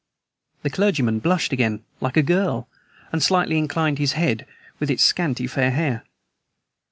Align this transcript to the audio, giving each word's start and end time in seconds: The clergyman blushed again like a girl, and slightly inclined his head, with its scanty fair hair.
The 0.63 0.71
clergyman 0.71 1.19
blushed 1.19 1.53
again 1.53 1.83
like 1.99 2.17
a 2.17 2.23
girl, 2.23 2.67
and 3.11 3.21
slightly 3.21 3.59
inclined 3.59 3.99
his 3.99 4.13
head, 4.13 4.47
with 4.79 4.89
its 4.89 5.03
scanty 5.03 5.45
fair 5.45 5.69
hair. 5.69 6.03